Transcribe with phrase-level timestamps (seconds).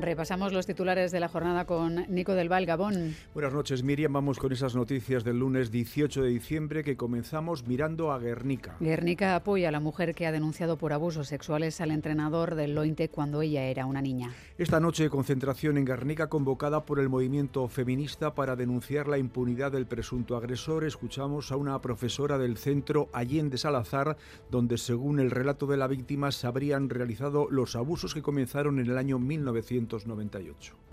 [0.00, 3.16] Repasamos los titulares de la jornada con Nico del Val, Gabón.
[3.34, 4.12] Buenas noches, Miriam.
[4.12, 8.76] Vamos con esas noticias del lunes 18 de diciembre que comenzamos mirando a Guernica.
[8.78, 13.08] Guernica apoya a la mujer que ha denunciado por abusos sexuales al entrenador del Lointe
[13.08, 14.30] cuando ella era una niña.
[14.56, 19.86] Esta noche, concentración en Guernica convocada por el movimiento feminista para denunciar la impunidad del
[19.86, 20.84] presunto agresor.
[20.84, 24.16] Escuchamos a una profesora del centro Allende Salazar,
[24.48, 28.86] donde, según el relato de la víctima, se habrían realizado los abusos que comenzaron en
[28.86, 29.87] el año 1900.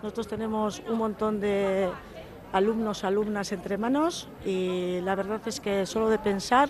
[0.02, 1.90] Nosotros tenemos un montón de
[2.52, 6.70] alumnos, alumnas entre manos y la verdad es que solo de pensar,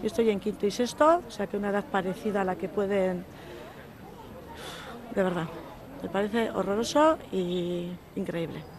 [0.00, 2.68] yo estoy en quinto y sexto, o sea que una edad parecida a la que
[2.68, 3.24] pueden,
[5.14, 5.48] de verdad,
[6.02, 8.75] me parece horroroso y increíble.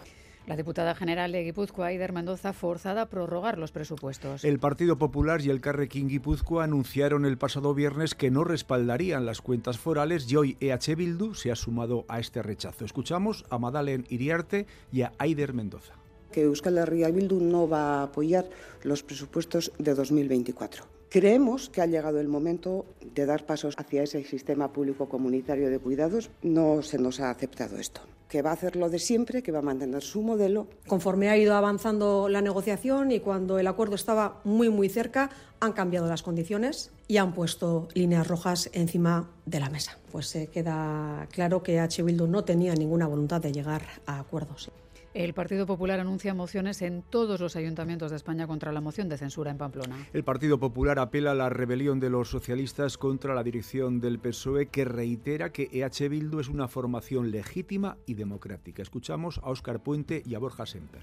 [0.48, 4.44] La diputada general de Guipúzcoa, Aider Mendoza, forzada a prorrogar los presupuestos.
[4.44, 9.42] El Partido Popular y el Carrequín Guipúzcoa anunciaron el pasado viernes que no respaldarían las
[9.42, 12.86] cuentas forales y hoy EH Bildu se ha sumado a este rechazo.
[12.86, 15.92] Escuchamos a Madalen Iriarte y a Aider Mendoza.
[16.32, 18.48] Que Euskal Herria Bildu no va a apoyar
[18.84, 20.86] los presupuestos de 2024.
[21.10, 25.78] Creemos que ha llegado el momento de dar pasos hacia ese sistema público comunitario de
[25.78, 26.30] cuidados.
[26.40, 29.60] No se nos ha aceptado esto que va a hacer lo de siempre, que va
[29.60, 30.66] a mantener su modelo.
[30.86, 35.72] Conforme ha ido avanzando la negociación y cuando el acuerdo estaba muy, muy cerca, han
[35.72, 39.98] cambiado las condiciones y han puesto líneas rojas encima de la mesa.
[40.12, 42.02] Pues se queda claro que H.
[42.02, 44.70] Bildu no tenía ninguna voluntad de llegar a acuerdos.
[45.18, 49.18] El Partido Popular anuncia mociones en todos los ayuntamientos de España contra la moción de
[49.18, 50.06] censura en Pamplona.
[50.12, 54.66] El Partido Popular apela a la rebelión de los socialistas contra la dirección del PSOE
[54.66, 58.80] que reitera que EH Bildu es una formación legítima y democrática.
[58.80, 61.02] Escuchamos a Óscar Puente y a Borja Semper.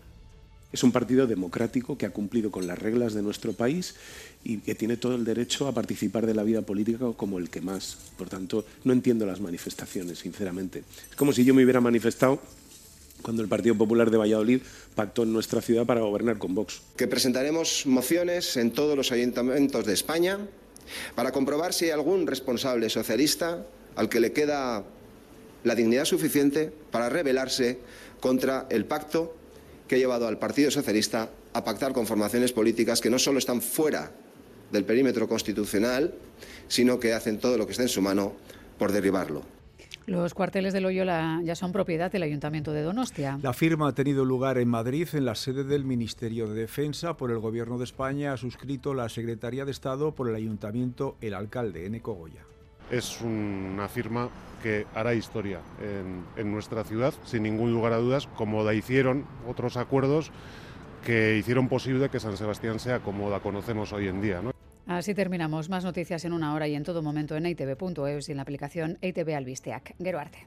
[0.72, 3.96] Es un partido democrático que ha cumplido con las reglas de nuestro país
[4.46, 7.60] y que tiene todo el derecho a participar de la vida política como el que
[7.60, 8.14] más.
[8.18, 10.84] Por tanto, no entiendo las manifestaciones, sinceramente.
[11.10, 12.40] Es como si yo me hubiera manifestado
[13.26, 14.62] cuando el Partido Popular de Valladolid
[14.94, 16.84] pactó en nuestra ciudad para gobernar con Vox.
[16.96, 20.38] Que presentaremos mociones en todos los ayuntamientos de España
[21.16, 23.66] para comprobar si hay algún responsable socialista
[23.96, 24.84] al que le queda
[25.64, 27.80] la dignidad suficiente para rebelarse
[28.20, 29.36] contra el pacto
[29.88, 33.60] que ha llevado al Partido Socialista a pactar con formaciones políticas que no solo están
[33.60, 34.12] fuera
[34.72, 36.14] del perímetro constitucional,
[36.68, 38.34] sino que hacen todo lo que está en su mano
[38.78, 39.55] por derribarlo.
[40.06, 43.40] Los cuarteles de Loyola ya son propiedad del Ayuntamiento de Donostia.
[43.42, 47.18] La firma ha tenido lugar en Madrid, en la sede del Ministerio de Defensa.
[47.18, 51.34] Por el Gobierno de España ha suscrito la Secretaría de Estado, por el Ayuntamiento el
[51.34, 52.46] alcalde, Eneco Goya.
[52.92, 54.30] Es una firma
[54.62, 59.26] que hará historia en, en nuestra ciudad, sin ningún lugar a dudas, como la hicieron
[59.48, 60.32] otros acuerdos
[61.04, 64.42] que hicieron posible que San Sebastián sea como la conocemos hoy en día.
[64.42, 64.55] ¿no?
[64.88, 65.70] Así terminamos.
[65.70, 68.98] Más noticias en una hora y en todo momento en itv.eus y en la aplicación
[69.02, 69.96] ITV Albisteac.
[70.00, 70.46] Gero arte.